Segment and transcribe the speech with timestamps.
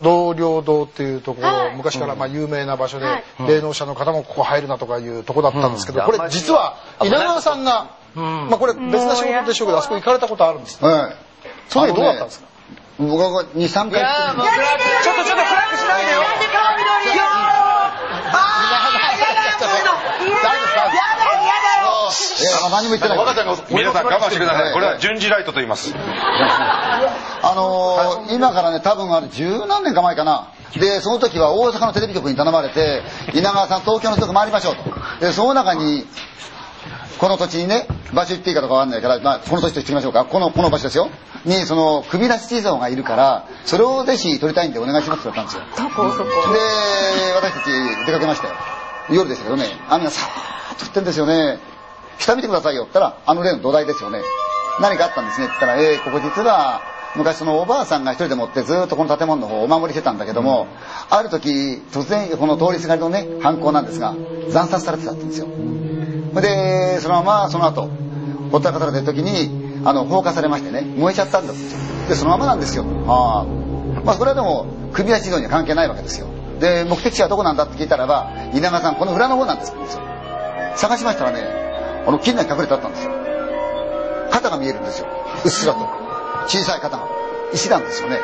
[0.00, 1.76] 同僚堂っていうところ、はい。
[1.76, 3.24] 昔からまあ有名な場所で、はい。
[3.48, 6.06] 霊能者の方もここ入るなとかいうとこだったんですけど、うん。
[6.06, 11.16] これ実は稲川さんが、まあこれ別な仕事でしょうけどあそこ行かれたことあるんですはい。
[11.68, 12.46] その時どうだったんですか、
[12.98, 16.98] 僕は2、3回行ってるもうちょっとちょっとフラッグしないでよなんで顔緑
[22.40, 23.18] いや、何も言ってない。
[23.70, 30.48] 皆さん我慢してくださいこれは順次ライトと言いますあのー今からね、多分あれ十何年か前かな。
[30.78, 34.82] で、その時は大阪のテレビ局に頼まれて、稲川さん東京のとこ回りましょうと。
[35.20, 36.06] で、その中に、
[37.18, 40.24] この土地にね、場所言っていいかどうかわかんないから、まあ、この土地と言ってみましょうか。
[40.24, 41.08] この、この場所ですよ。
[41.44, 45.88] に、その、首出し地蔵がいるから、それをぜひ取りたいんでお願いしますって言われたんですよ。
[45.88, 46.58] どこそこで、
[47.34, 48.54] 私たち出かけましたよ。
[49.10, 51.58] 夜でしたけどね、雨がさーっと降ってんですよね。
[52.18, 54.20] 下見てくださいよったら、あの例の土台ですよね。
[54.80, 56.80] 何かあったんですねって言ったら、えー、ここ実は、
[57.16, 60.66] 昔そのおばあさんが一人でもってずーっとこの建物の方をお守りしてたんだけども、
[61.10, 64.14] ある時、突然この通りすがりのね、犯行なんですが、
[64.50, 65.48] 惨殺されてたって言うんですよ。
[66.40, 67.88] で、そのままその後、
[68.52, 71.62] ほったらかされてる時に、あの、放火されましてね、燃えちゃったんだって。
[72.08, 72.84] で、そのままなんですよ。
[73.06, 73.44] ああ。
[74.04, 76.26] まあ、それはでも、組合指導には関係ないわけですよ。
[76.60, 79.72] で、目的地はどこなんだって聞いたらば、稲川さん、この裏の方なんです。
[80.76, 81.67] 探しましたらね、
[82.08, 83.12] あの、金内隠れてあったんですよ。
[84.30, 85.08] 肩が見えるんですよ。
[85.44, 85.80] うっすらと。
[86.46, 87.06] 小さい肩が。
[87.52, 88.18] 石なんですよね。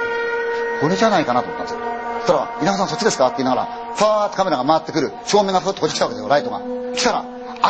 [0.80, 1.80] これじゃないかなと思ったんですよ。
[2.20, 5.12] そしたら、稲川さんそっちですかって言いながら、ファーッとカメラが回ってくる。
[5.26, 6.62] 正面がふっとこっち来たわけですよ、ライトが。
[6.96, 7.24] 来たら、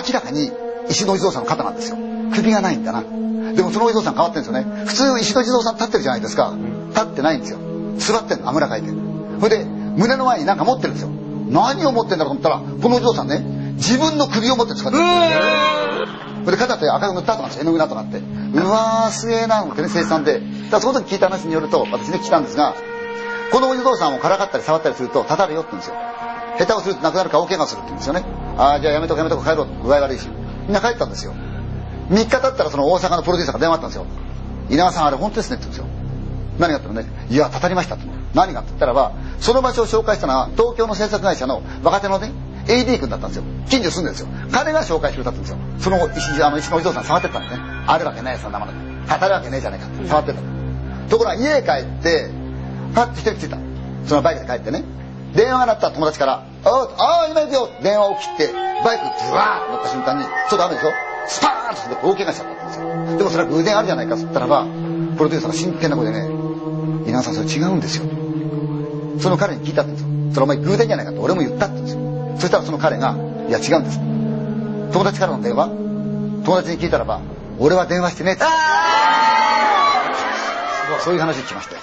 [0.06, 0.52] 明らかに
[0.88, 1.96] 石のお地蔵さんの肩なんですよ。
[2.32, 3.02] 首がないんだな。
[3.52, 4.86] でもそのお地蔵さん変わってるんですよね。
[4.86, 6.54] 普通石の地蔵さん立ってるじゃないですか。
[6.90, 7.58] 立ってないんですよ。
[7.98, 8.90] 座ってんの、あむらかいて。
[9.40, 11.10] それで、胸の前に何か持ってるんですよ。
[11.48, 13.40] 何を持ってんだろうと思ったら、このお地蔵さんね、
[13.74, 15.73] 自分の首を持って使ってるんですよ。
[16.44, 20.40] それで肩って赤く塗った後なんですよ絵の具の跡があってうわーすげえなと思ってね生産で。
[20.70, 22.74] だその時聞いた話によると私ね聞いたんですが
[23.50, 25.96] このお地蔵さんをからかったり触ったりするとたたるよって言うんですよ。
[26.58, 28.24] 下手をすると亡くなるから大怪我するって言うんですよね。
[28.56, 30.28] ああじゃあやめとこやめとこ帰ろう具合悪いし。
[30.66, 31.34] みんな帰ったんですよ。
[32.10, 34.06] 3日経ったらその大阪のプロデューサーが電話あったんですよ。
[34.70, 36.04] 稲川さんあれ本当ですねって言うんですよ。
[36.58, 37.06] 何があったのね。
[37.30, 38.04] いやたたりましたって。
[38.34, 42.32] 何がって言ったらばその場所を紹介したのは東京の制作会社の若手のね
[42.66, 43.44] AD 君だったんですよ。
[43.68, 44.28] 近所に住んでるんですよ。
[44.52, 45.58] 彼が紹介してくれたんですよ。
[45.78, 47.62] その石あの石のお地蔵さん触ってったんですね。
[47.86, 48.72] あるわけないそんなもの
[49.06, 50.40] たたるわけねえじゃねえか触ってた。
[51.10, 52.30] ところが家へ帰って
[52.94, 53.58] パッと一人ついた。
[54.06, 54.84] そのバイクで帰ってね。
[55.34, 58.54] 電話が鳴った友達から「ああ今行くよ」電話を切って
[58.84, 60.90] バイクブワーッと乗った瞬間にちょっと雨でしょ
[61.26, 63.18] スパーンとして大怪我しちゃったんですよ。
[63.18, 64.64] でもそれは偶然あるじゃないかっつったらば
[65.16, 66.28] プロデューサーが真剣な声でね
[67.04, 68.04] 「稲川さんそれ違うんですよ」
[69.20, 72.03] その彼に聞いたんですよそれお前偶然じゃないかって俺も言ったって言うんですよ
[72.38, 73.16] そしたらその彼が
[73.48, 74.00] 「いや違うんです」
[74.92, 75.68] 友達からの電話。
[76.44, 77.20] 友達に聞いたらば
[77.58, 78.44] 「俺は電話してねえ」って。
[81.00, 81.80] そういう話聞きましたよ